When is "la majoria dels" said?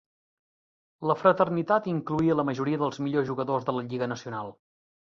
2.41-3.01